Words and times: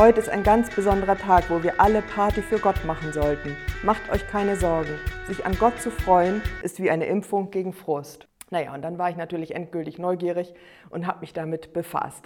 Heute 0.00 0.20
ist 0.20 0.28
ein 0.28 0.44
ganz 0.44 0.72
besonderer 0.72 1.18
Tag, 1.18 1.50
wo 1.50 1.64
wir 1.64 1.80
alle 1.80 2.02
Party 2.02 2.40
für 2.40 2.60
Gott 2.60 2.84
machen 2.84 3.12
sollten. 3.12 3.56
Macht 3.82 4.08
euch 4.12 4.24
keine 4.28 4.54
Sorgen. 4.54 4.94
Sich 5.26 5.44
an 5.44 5.58
Gott 5.58 5.80
zu 5.80 5.90
freuen, 5.90 6.40
ist 6.62 6.80
wie 6.80 6.88
eine 6.88 7.06
Impfung 7.06 7.50
gegen 7.50 7.72
Frust. 7.72 8.28
Naja, 8.50 8.72
und 8.74 8.82
dann 8.82 8.96
war 8.96 9.10
ich 9.10 9.16
natürlich 9.16 9.56
endgültig 9.56 9.98
neugierig 9.98 10.54
und 10.90 11.08
habe 11.08 11.22
mich 11.22 11.32
damit 11.32 11.72
befasst. 11.72 12.24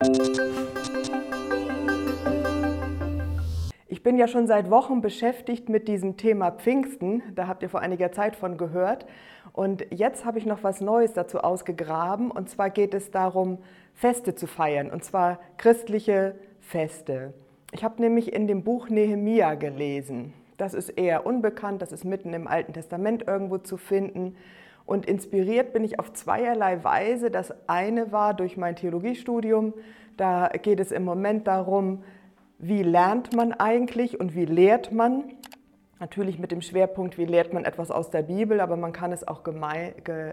Ich 3.89 4.03
bin 4.03 4.19
ja 4.19 4.29
schon 4.29 4.47
seit 4.47 4.69
Wochen 4.69 5.01
beschäftigt 5.01 5.71
mit 5.71 5.89
diesem 5.89 6.19
Thema 6.19 6.51
Pfingsten. 6.51 7.23
Da 7.35 7.47
habt 7.47 7.63
ihr 7.63 7.71
vor 7.71 7.81
einiger 7.81 8.13
Zeit 8.13 8.37
von 8.37 8.59
gehört. 8.59 9.07
Und 9.55 9.87
jetzt 9.89 10.27
habe 10.27 10.39
ich 10.39 10.45
noch 10.45 10.63
was 10.63 10.83
Neues 10.83 11.15
dazu 11.15 11.39
ausgegraben. 11.39 12.31
Und 12.31 12.51
zwar 12.51 12.69
geht 12.69 12.93
es 12.93 13.11
darum, 13.11 13.57
Feste 13.95 14.35
zu 14.35 14.47
feiern. 14.47 14.91
Und 14.91 15.05
zwar 15.05 15.41
christliche 15.57 16.35
Feste. 16.61 17.33
Ich 17.75 17.83
habe 17.83 18.03
nämlich 18.03 18.35
in 18.35 18.47
dem 18.47 18.65
Buch 18.65 18.91
Nehemia 18.91 19.55
gelesen. 19.55 20.35
Das 20.59 20.75
ist 20.75 20.91
eher 20.91 21.25
unbekannt, 21.25 21.81
das 21.81 21.91
ist 21.91 22.05
mitten 22.05 22.35
im 22.35 22.47
Alten 22.47 22.75
Testament 22.75 23.27
irgendwo 23.27 23.57
zu 23.57 23.79
finden. 23.79 24.37
Und 24.85 25.07
inspiriert 25.07 25.73
bin 25.73 25.83
ich 25.83 25.99
auf 25.99 26.13
zweierlei 26.13 26.85
Weise. 26.85 27.31
Das 27.31 27.55
eine 27.69 28.13
war 28.13 28.35
durch 28.35 28.59
mein 28.59 28.77
Theologiestudium. 28.77 29.73
Da 30.19 30.49
geht 30.49 30.81
es 30.81 30.93
im 30.93 31.03
Moment 31.03 31.47
darum, 31.47 32.05
wie 32.59 32.83
lernt 32.83 33.35
man 33.35 33.55
eigentlich 33.55 34.21
und 34.21 34.35
wie 34.35 34.45
lehrt 34.45 34.93
man. 34.93 35.25
Natürlich 35.99 36.39
mit 36.39 36.53
dem 36.53 36.61
Schwerpunkt, 36.61 37.17
wie 37.17 37.25
lehrt 37.25 37.55
man 37.55 37.65
etwas 37.65 37.91
aus 37.91 38.11
der 38.11 38.23
Bibel, 38.23 38.61
aber 38.61 38.77
man 38.77 38.93
kann 38.93 39.13
es 39.13 39.27
auch 39.27 39.43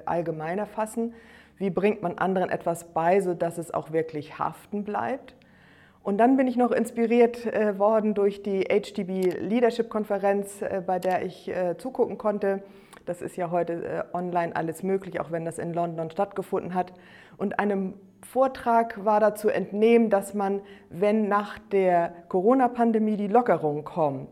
allgemeiner 0.05 0.65
fassen. 0.65 1.13
Wie 1.57 1.69
bringt 1.69 2.01
man 2.01 2.17
anderen 2.17 2.49
etwas 2.49 2.91
bei, 2.91 3.21
sodass 3.21 3.57
es 3.57 3.73
auch 3.73 3.93
wirklich 3.93 4.37
haften 4.37 4.83
bleibt? 4.83 5.35
Und 6.09 6.17
dann 6.17 6.37
bin 6.37 6.47
ich 6.47 6.57
noch 6.57 6.71
inspiriert 6.71 7.45
äh, 7.45 7.77
worden 7.77 8.15
durch 8.15 8.41
die 8.41 8.61
HTB 8.61 9.41
Leadership 9.41 9.89
Konferenz, 9.89 10.59
äh, 10.63 10.81
bei 10.83 10.97
der 10.97 11.23
ich 11.23 11.47
äh, 11.49 11.77
zugucken 11.77 12.17
konnte. 12.17 12.63
Das 13.05 13.21
ist 13.21 13.35
ja 13.35 13.51
heute 13.51 13.73
äh, 13.73 14.03
online 14.17 14.55
alles 14.55 14.81
möglich, 14.81 15.19
auch 15.19 15.29
wenn 15.29 15.45
das 15.45 15.59
in 15.59 15.71
London 15.71 16.09
stattgefunden 16.09 16.73
hat. 16.73 16.93
Und 17.37 17.59
einem 17.59 17.93
Vortrag 18.23 19.05
war 19.05 19.19
dazu 19.19 19.49
entnehmen, 19.49 20.09
dass 20.09 20.33
man, 20.33 20.61
wenn 20.89 21.27
nach 21.27 21.59
der 21.71 22.11
Corona-Pandemie 22.27 23.15
die 23.15 23.27
Lockerungen 23.27 23.83
kommen, 23.83 24.29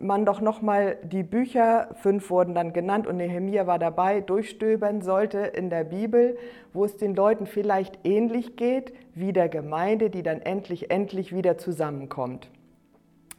man 0.00 0.24
doch 0.24 0.40
nochmal 0.40 0.96
die 1.02 1.22
Bücher, 1.22 1.88
fünf 1.94 2.30
wurden 2.30 2.54
dann 2.54 2.72
genannt 2.72 3.06
und 3.06 3.16
Nehemiah 3.18 3.66
war 3.66 3.78
dabei, 3.78 4.20
durchstöbern 4.20 5.02
sollte 5.02 5.38
in 5.38 5.70
der 5.70 5.84
Bibel, 5.84 6.36
wo 6.72 6.84
es 6.84 6.96
den 6.96 7.14
Leuten 7.14 7.46
vielleicht 7.46 7.98
ähnlich 8.04 8.56
geht 8.56 8.92
wie 9.14 9.32
der 9.32 9.48
Gemeinde, 9.48 10.10
die 10.10 10.22
dann 10.22 10.40
endlich, 10.40 10.90
endlich 10.90 11.34
wieder 11.34 11.58
zusammenkommt. 11.58 12.50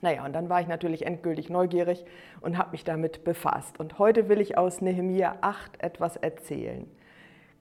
Naja, 0.02 0.26
und 0.26 0.34
dann 0.34 0.50
war 0.50 0.60
ich 0.60 0.68
natürlich 0.68 1.06
endgültig 1.06 1.50
neugierig 1.50 2.06
und 2.42 2.58
habe 2.58 2.72
mich 2.72 2.84
damit 2.84 3.24
befasst. 3.24 3.80
Und 3.80 4.00
heute 4.00 4.28
will 4.28 4.42
ich 4.42 4.58
aus 4.58 4.82
Nehemiah 4.82 5.38
8 5.40 5.82
etwas 5.82 6.18
erzählen. 6.18 6.86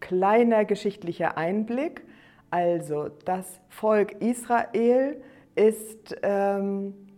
Kleiner 0.01 0.65
geschichtlicher 0.65 1.39
Einblick. 1.39 2.03
Also, 2.51 3.09
das 3.25 3.61
Volk 3.69 4.21
Israel 4.21 5.23
ist 5.55 6.17
ähm, 6.25 7.12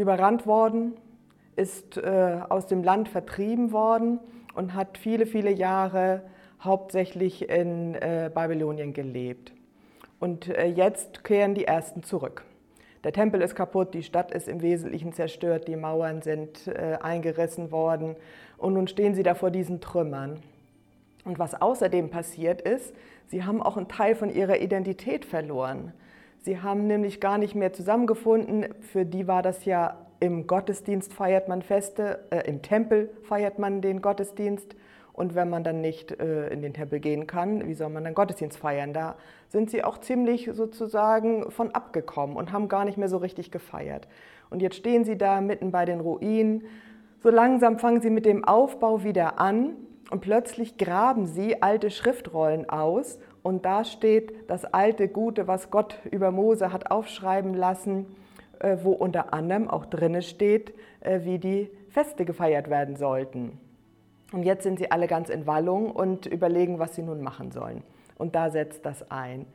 überrannt 0.00 0.46
worden, 0.46 0.94
ist 1.56 1.96
äh, 1.96 2.40
aus 2.48 2.66
dem 2.66 2.82
Land 2.82 3.08
vertrieben 3.08 3.72
worden 3.72 4.18
und 4.54 4.74
hat 4.74 4.98
viele, 4.98 5.26
viele 5.26 5.52
Jahre 5.52 6.22
hauptsächlich 6.60 7.48
in 7.48 7.94
äh, 7.94 8.30
Babylonien 8.32 8.92
gelebt. 8.92 9.52
Und 10.18 10.48
äh, 10.48 10.66
jetzt 10.66 11.24
kehren 11.24 11.54
die 11.54 11.64
Ersten 11.64 12.02
zurück. 12.02 12.44
Der 13.04 13.12
Tempel 13.12 13.40
ist 13.40 13.54
kaputt, 13.54 13.94
die 13.94 14.02
Stadt 14.02 14.30
ist 14.30 14.46
im 14.46 14.60
Wesentlichen 14.60 15.14
zerstört, 15.14 15.68
die 15.68 15.76
Mauern 15.76 16.20
sind 16.20 16.66
äh, 16.66 16.98
eingerissen 17.00 17.70
worden 17.70 18.16
und 18.58 18.74
nun 18.74 18.88
stehen 18.88 19.14
sie 19.14 19.22
da 19.22 19.34
vor 19.34 19.50
diesen 19.50 19.80
Trümmern. 19.80 20.40
Und 21.24 21.38
was 21.38 21.60
außerdem 21.60 22.10
passiert 22.10 22.60
ist, 22.60 22.94
sie 23.26 23.44
haben 23.44 23.62
auch 23.62 23.78
einen 23.78 23.88
Teil 23.88 24.14
von 24.14 24.28
ihrer 24.28 24.60
Identität 24.60 25.24
verloren. 25.24 25.94
Sie 26.42 26.60
haben 26.60 26.86
nämlich 26.86 27.20
gar 27.20 27.38
nicht 27.38 27.54
mehr 27.54 27.72
zusammengefunden. 27.72 28.66
Für 28.80 29.04
die 29.04 29.26
war 29.26 29.42
das 29.42 29.64
ja 29.64 30.06
im 30.20 30.46
Gottesdienst 30.46 31.12
feiert 31.12 31.48
man 31.48 31.62
Feste, 31.62 32.20
äh, 32.30 32.46
im 32.46 32.62
Tempel 32.62 33.10
feiert 33.22 33.58
man 33.58 33.80
den 33.80 34.02
Gottesdienst. 34.02 34.76
Und 35.12 35.34
wenn 35.34 35.50
man 35.50 35.64
dann 35.64 35.80
nicht 35.80 36.18
äh, 36.18 36.48
in 36.48 36.62
den 36.62 36.72
Tempel 36.72 37.00
gehen 37.00 37.26
kann, 37.26 37.66
wie 37.66 37.74
soll 37.74 37.90
man 37.90 38.04
dann 38.04 38.14
Gottesdienst 38.14 38.56
feiern? 38.58 38.94
Da 38.94 39.16
sind 39.48 39.70
sie 39.70 39.82
auch 39.82 39.98
ziemlich 39.98 40.48
sozusagen 40.52 41.50
von 41.50 41.72
abgekommen 41.72 42.36
und 42.36 42.52
haben 42.52 42.68
gar 42.68 42.84
nicht 42.84 42.96
mehr 42.96 43.08
so 43.08 43.18
richtig 43.18 43.50
gefeiert. 43.50 44.08
Und 44.50 44.62
jetzt 44.62 44.76
stehen 44.76 45.04
sie 45.04 45.18
da 45.18 45.40
mitten 45.40 45.72
bei 45.72 45.84
den 45.84 46.00
Ruinen. 46.00 46.64
So 47.22 47.30
langsam 47.30 47.78
fangen 47.78 48.00
sie 48.00 48.10
mit 48.10 48.24
dem 48.24 48.44
Aufbau 48.44 49.04
wieder 49.04 49.40
an 49.40 49.74
und 50.10 50.20
plötzlich 50.20 50.78
graben 50.78 51.26
sie 51.26 51.60
alte 51.62 51.90
Schriftrollen 51.90 52.68
aus 52.70 53.18
und 53.42 53.64
da 53.64 53.84
steht 53.84 54.50
das 54.50 54.64
alte 54.64 55.08
Gute, 55.08 55.46
was 55.46 55.70
Gott 55.70 55.98
über 56.10 56.30
Mose 56.30 56.72
hat 56.72 56.90
aufschreiben 56.90 57.54
lassen, 57.54 58.06
äh, 58.58 58.76
wo 58.82 58.92
unter 58.92 59.32
anderem 59.32 59.68
auch 59.68 59.86
drinne 59.86 60.22
steht, 60.22 60.74
äh, 61.00 61.20
wie 61.24 61.38
die 61.38 61.70
Feste 61.88 62.24
gefeiert 62.24 62.68
werden 62.70 62.96
sollten. 62.96 63.58
Und 64.32 64.44
jetzt 64.44 64.62
sind 64.62 64.78
sie 64.78 64.90
alle 64.90 65.06
ganz 65.06 65.28
in 65.28 65.46
Wallung 65.46 65.90
und 65.90 66.26
überlegen, 66.26 66.78
was 66.78 66.94
sie 66.94 67.02
nun 67.02 67.22
machen 67.22 67.50
sollen. 67.50 67.82
Und 68.16 68.34
da 68.34 68.50
setzt 68.50 68.86
das 68.86 69.10
ein. 69.10 69.46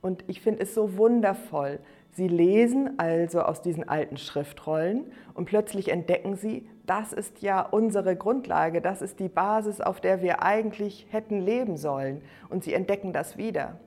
Und 0.00 0.24
ich 0.26 0.40
finde 0.40 0.62
es 0.62 0.74
so 0.74 0.96
wundervoll. 0.96 1.78
Sie 2.10 2.28
lesen 2.28 2.98
also 2.98 3.42
aus 3.42 3.62
diesen 3.62 3.88
alten 3.88 4.16
Schriftrollen 4.16 5.06
und 5.34 5.46
plötzlich 5.46 5.88
entdecken 5.88 6.36
sie, 6.36 6.68
das 6.86 7.12
ist 7.12 7.42
ja 7.42 7.60
unsere 7.60 8.14
Grundlage, 8.14 8.80
das 8.80 9.02
ist 9.02 9.18
die 9.18 9.28
Basis, 9.28 9.80
auf 9.80 10.00
der 10.00 10.22
wir 10.22 10.42
eigentlich 10.42 11.06
hätten 11.10 11.40
leben 11.40 11.76
sollen. 11.76 12.22
Und 12.50 12.62
sie 12.62 12.72
entdecken 12.72 13.12
das 13.12 13.36
wieder. 13.36 13.80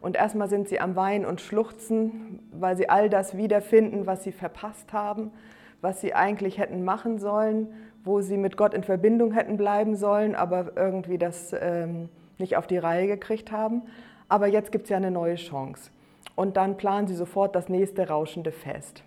Und 0.00 0.16
erstmal 0.16 0.48
sind 0.48 0.68
sie 0.68 0.80
am 0.80 0.96
Weinen 0.96 1.26
und 1.26 1.40
Schluchzen, 1.40 2.40
weil 2.52 2.76
sie 2.76 2.88
all 2.88 3.10
das 3.10 3.36
wiederfinden, 3.36 4.06
was 4.06 4.24
sie 4.24 4.32
verpasst 4.32 4.92
haben, 4.92 5.30
was 5.80 6.00
sie 6.00 6.14
eigentlich 6.14 6.58
hätten 6.58 6.84
machen 6.84 7.18
sollen, 7.18 7.68
wo 8.04 8.20
sie 8.20 8.36
mit 8.36 8.56
Gott 8.56 8.74
in 8.74 8.84
Verbindung 8.84 9.32
hätten 9.32 9.56
bleiben 9.56 9.96
sollen, 9.96 10.34
aber 10.34 10.72
irgendwie 10.76 11.18
das 11.18 11.54
ähm, 11.58 12.08
nicht 12.38 12.56
auf 12.56 12.66
die 12.66 12.78
Reihe 12.78 13.06
gekriegt 13.06 13.50
haben. 13.50 13.82
Aber 14.28 14.46
jetzt 14.46 14.72
gibt 14.72 14.84
es 14.84 14.90
ja 14.90 14.96
eine 14.96 15.10
neue 15.10 15.36
Chance. 15.36 15.90
Und 16.36 16.56
dann 16.56 16.76
planen 16.76 17.06
sie 17.06 17.14
sofort 17.14 17.54
das 17.54 17.68
nächste 17.68 18.08
rauschende 18.08 18.52
Fest. 18.52 19.04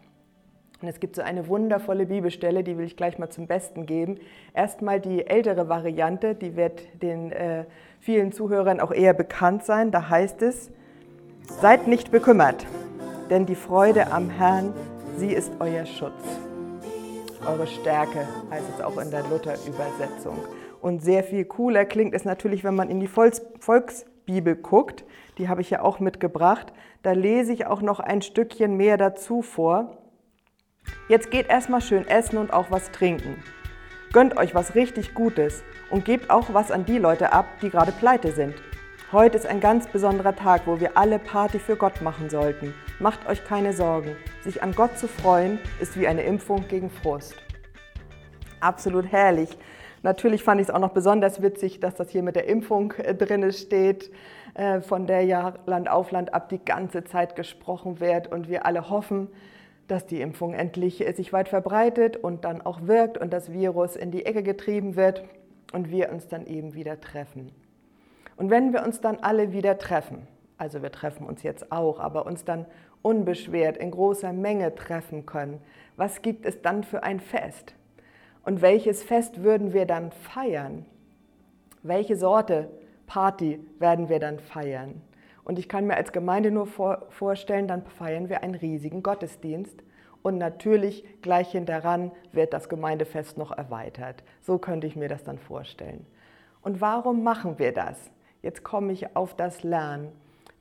Und 0.82 0.88
es 0.88 1.00
gibt 1.00 1.16
so 1.16 1.24
eine 1.24 1.48
wundervolle 1.48 2.06
Bibelstelle, 2.06 2.64
die 2.64 2.78
will 2.78 2.86
ich 2.86 2.96
gleich 2.96 3.18
mal 3.18 3.30
zum 3.30 3.48
Besten 3.48 3.86
geben. 3.88 4.20
Erstmal 4.54 5.00
die 5.00 5.26
ältere 5.26 5.70
Variante, 5.70 6.36
die 6.36 6.56
wird 6.56 6.84
den 7.02 7.32
äh, 7.32 7.66
vielen 8.00 8.32
Zuhörern 8.32 8.80
auch 8.80 8.92
eher 8.92 9.14
bekannt 9.14 9.66
sein. 9.66 9.90
Da 9.90 10.10
heißt 10.10 10.44
es, 10.44 10.70
seid 11.62 11.88
nicht 11.88 12.12
bekümmert, 12.12 12.68
denn 13.30 13.48
die 13.48 13.56
Freude 13.56 14.12
am 14.12 14.30
Herrn, 14.30 14.74
sie 15.18 15.34
ist 15.34 15.52
euer 15.60 15.86
Schutz. 15.86 16.47
Eure 17.48 17.66
Stärke 17.66 18.28
heißt 18.52 18.66
es 18.76 18.84
auch 18.84 18.98
in 18.98 19.10
der 19.10 19.24
Luther-Übersetzung. 19.24 20.38
Und 20.82 21.02
sehr 21.02 21.24
viel 21.24 21.46
cooler 21.46 21.86
klingt 21.86 22.14
es 22.14 22.26
natürlich, 22.26 22.66
wenn 22.66 22.76
man 22.76 22.90
in 22.90 23.00
die 23.00 23.08
Volksbibel 23.08 24.56
guckt. 24.56 25.06
Die 25.38 25.48
habe 25.48 25.62
ich 25.62 25.70
ja 25.70 25.82
auch 25.82 26.02
mitgebracht. 26.02 26.74
Da 27.04 27.14
lese 27.14 27.54
ich 27.54 27.66
auch 27.66 27.82
noch 27.82 28.02
ein 28.02 28.22
Stückchen 28.22 28.76
mehr 28.76 28.98
dazu 28.98 29.42
vor. 29.42 29.98
Jetzt 31.08 31.32
geht 31.32 31.48
erstmal 31.48 31.80
schön 31.80 32.06
essen 32.06 32.38
und 32.38 32.52
auch 32.52 32.70
was 32.70 32.92
trinken. 32.92 33.42
Gönnt 34.12 34.36
euch 34.36 34.54
was 34.54 34.76
richtig 34.76 35.14
Gutes 35.14 35.64
und 35.90 36.04
gebt 36.04 36.30
auch 36.30 36.54
was 36.54 36.70
an 36.70 36.86
die 36.86 36.98
Leute 36.98 37.32
ab, 37.32 37.46
die 37.62 37.70
gerade 37.70 37.94
pleite 37.94 38.34
sind. 38.34 38.56
Heute 39.14 39.38
ist 39.38 39.48
ein 39.48 39.62
ganz 39.62 39.88
besonderer 39.88 40.36
Tag, 40.36 40.64
wo 40.68 40.82
wir 40.82 40.98
alle 40.98 41.18
Party 41.18 41.60
für 41.60 41.78
Gott 41.78 42.02
machen 42.02 42.30
sollten. 42.30 42.74
Macht 43.00 43.26
euch 43.30 43.42
keine 43.46 43.72
Sorgen. 43.72 44.18
Sich 44.44 44.62
an 44.62 44.74
Gott 44.74 44.98
zu 44.98 45.08
freuen, 45.08 45.60
ist 45.80 45.98
wie 45.98 46.10
eine 46.10 46.24
Impfung 46.24 46.68
gegen 46.68 46.90
Frust. 46.90 47.34
Absolut 48.60 49.10
herrlich. 49.10 49.58
Natürlich 50.04 50.44
fand 50.44 50.60
ich 50.60 50.68
es 50.68 50.74
auch 50.74 50.82
noch 50.82 50.92
besonders 50.92 51.42
witzig, 51.42 51.80
dass 51.80 51.96
das 51.96 52.10
hier 52.10 52.22
mit 52.22 52.36
der 52.36 52.50
Impfung 52.50 52.92
äh, 52.98 53.16
drin 53.16 53.50
steht, 53.54 54.12
äh, 54.56 54.82
von 54.82 55.08
der 55.08 55.22
ja 55.22 55.54
Land 55.66 55.90
auf 55.90 56.12
Land 56.12 56.34
ab 56.34 56.50
die 56.50 56.60
ganze 56.60 57.06
Zeit 57.06 57.38
gesprochen 57.38 58.02
wird 58.02 58.30
und 58.30 58.50
wir 58.50 58.66
alle 58.66 58.90
hoffen, 58.90 59.30
dass 59.88 60.06
die 60.06 60.20
Impfung 60.20 60.54
endlich 60.54 60.98
sich 61.16 61.32
weit 61.32 61.48
verbreitet 61.48 62.18
und 62.18 62.44
dann 62.44 62.62
auch 62.62 62.88
wirkt 62.88 63.18
und 63.18 63.32
das 63.32 63.54
Virus 63.54 63.96
in 63.96 64.12
die 64.12 64.26
Ecke 64.26 64.44
getrieben 64.44 64.98
wird 64.98 65.24
und 65.72 65.92
wir 65.92 66.12
uns 66.12 66.28
dann 66.28 66.46
eben 66.46 66.74
wieder 66.74 67.00
treffen. 67.00 67.54
Und 68.38 68.50
wenn 68.50 68.72
wir 68.72 68.84
uns 68.84 69.02
dann 69.02 69.18
alle 69.18 69.52
wieder 69.52 69.78
treffen, 69.78 70.28
also 70.58 70.82
wir 70.82 70.92
treffen 70.92 71.28
uns 71.28 71.44
jetzt 71.44 71.72
auch, 71.72 72.00
aber 72.00 72.26
uns 72.26 72.46
dann 72.46 72.66
unbeschwert 73.02 73.78
in 73.78 73.92
großer 73.92 74.32
Menge 74.32 74.74
treffen 74.76 75.26
können, 75.26 75.60
was 75.98 76.22
gibt 76.22 76.46
es 76.46 76.62
dann 76.62 76.84
für 76.84 77.04
ein 77.04 77.20
Fest? 77.20 77.74
Und 78.44 78.62
welches 78.62 79.04
Fest 79.04 79.44
würden 79.44 79.74
wir 79.74 79.86
dann 79.86 80.12
feiern? 80.12 80.86
Welche 81.84 82.16
Sorte 82.16 82.70
Party 83.08 83.60
werden 83.80 84.08
wir 84.08 84.20
dann 84.20 84.40
feiern? 84.40 85.02
Und 85.44 85.58
ich 85.60 85.70
kann 85.70 85.88
mir 85.88 85.96
als 85.96 86.12
Gemeinde 86.12 86.52
nur 86.52 86.68
vor, 86.68 87.06
vorstellen, 87.10 87.68
dann 87.68 87.86
feiern 87.86 88.30
wir 88.30 88.44
einen 88.44 88.56
riesigen 88.56 89.02
Gottesdienst 89.02 89.82
Und 90.22 90.38
natürlich 90.38 91.06
gleich 91.22 91.52
hinteran 91.52 92.12
wird 92.34 92.52
das 92.52 92.68
Gemeindefest 92.68 93.38
noch 93.38 93.52
erweitert. 93.52 94.24
So 94.42 94.58
könnte 94.58 94.86
ich 94.86 94.96
mir 94.98 95.08
das 95.08 95.24
dann 95.24 95.38
vorstellen. 95.38 96.06
Und 96.62 96.82
warum 96.82 97.24
machen 97.24 97.60
wir 97.60 97.72
das? 97.72 98.12
Jetzt 98.48 98.64
komme 98.64 98.94
ich 98.94 99.14
auf 99.14 99.34
das 99.34 99.64
Lernen, 99.64 100.08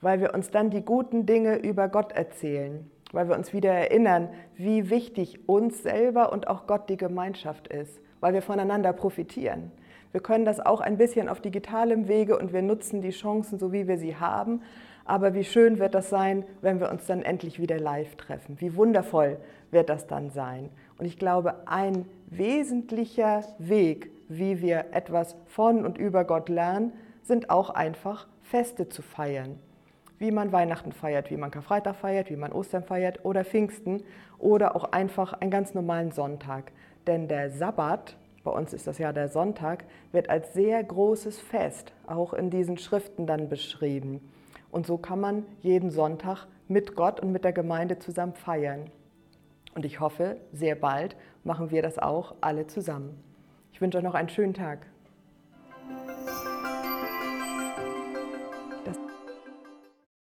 weil 0.01 0.21
wir 0.21 0.35
uns 0.35 0.51
dann 0.51 0.71
die 0.71 0.85
guten 0.85 1.25
Dinge 1.25 1.55
über 1.55 1.87
Gott 1.87 2.11
erzählen, 2.11 2.91
weil 3.13 3.29
wir 3.29 3.37
uns 3.37 3.53
wieder 3.53 3.71
erinnern, 3.71 4.29
wie 4.57 4.91
wichtig 4.91 5.49
uns 5.49 5.85
selber 5.85 6.33
und 6.33 6.49
auch 6.49 6.67
Gott 6.67 6.91
die 6.91 6.97
Gemeinschaft 6.97 7.69
ist, 7.69 8.01
weil 8.19 8.35
wir 8.35 8.43
voneinander 8.43 8.93
profitieren. 8.93 9.71
Wir 10.11 10.21
können 10.21 10.45
das 10.45 10.59
auch 10.59 10.81
ein 10.81 10.97
bisschen 10.97 11.29
auf 11.29 11.41
digitalem 11.41 12.09
Wege 12.09 12.37
und 12.37 12.53
wir 12.53 12.61
nutzen 12.61 13.03
die 13.03 13.11
Chancen, 13.11 13.57
so 13.57 13.73
wie 13.73 13.87
wir 13.87 13.99
sie 13.99 14.17
haben. 14.17 14.63
Aber 15.05 15.35
wie 15.35 15.45
schön 15.45 15.79
wird 15.79 15.95
das 15.95 16.11
sein, 16.11 16.45
wenn 16.63 16.81
wir 16.81 16.91
uns 16.91 17.07
dann 17.07 17.23
endlich 17.23 17.61
wieder 17.61 17.79
live 17.79 18.17
treffen? 18.17 18.57
Wie 18.59 18.75
wundervoll 18.75 19.37
wird 19.71 19.91
das 19.91 20.09
dann 20.09 20.31
sein? 20.31 20.71
Und 20.99 21.07
ich 21.07 21.21
glaube, 21.21 21.55
ein 21.67 22.05
wesentlicher 22.27 23.45
Weg, 23.61 24.11
wie 24.29 24.61
wir 24.61 24.87
etwas 24.91 25.37
von 25.47 25.87
und 25.87 25.99
über 25.99 26.25
Gott 26.25 26.49
lernen, 26.49 26.93
sind 27.27 27.51
auch 27.51 27.71
einfach 27.71 28.29
Feste 28.43 28.89
zu 28.89 29.03
feiern. 29.03 29.59
Wie 30.19 30.31
man 30.31 30.53
Weihnachten 30.53 30.93
feiert, 30.93 31.31
wie 31.31 31.37
man 31.37 31.51
Karfreitag 31.51 31.97
feiert, 31.97 32.31
wie 32.31 32.37
man 32.37 32.53
Ostern 32.53 32.85
feiert 32.85 33.25
oder 33.25 33.45
Pfingsten 33.45 34.05
oder 34.39 34.77
auch 34.77 34.93
einfach 34.93 35.33
einen 35.35 35.51
ganz 35.51 35.75
normalen 35.75 36.13
Sonntag. 36.13 36.73
Denn 37.07 37.29
der 37.29 37.51
Sabbat, 37.51 38.17
bei 38.45 38.51
uns 38.53 38.73
ist 38.73 38.87
das 38.87 38.99
ja 38.99 39.13
der 39.13 39.29
Sonntag, 39.29 39.85
wird 40.13 40.31
als 40.31 40.55
sehr 40.55 40.83
großes 40.83 41.41
Fest 41.41 41.93
auch 42.07 42.33
in 42.33 42.49
diesen 42.49 42.79
Schriften 42.79 43.27
dann 43.27 43.49
beschrieben. 43.49 44.21
Und 44.71 44.87
so 44.87 44.97
kann 44.97 45.21
man 45.21 45.45
jeden 45.61 45.91
Sonntag 45.91 46.47
mit 46.69 46.95
Gott 46.95 47.21
und 47.21 47.33
mit 47.33 47.45
der 47.45 47.53
Gemeinde 47.53 47.99
zusammen 47.99 48.35
feiern. 48.35 48.91
Und 49.75 49.85
ich 49.85 50.01
hoffe, 50.01 50.37
sehr 50.53 50.77
bald 50.77 51.17
machen 51.45 51.71
wir 51.71 51.83
das 51.83 51.99
auch 51.99 52.37
alle 52.41 52.67
zusammen. 52.67 53.23
Ich 53.73 53.81
wünsche 53.81 53.99
euch 53.99 54.05
noch 54.05 54.15
einen 54.15 54.29
schönen 54.29 54.55
Tag. 54.55 54.87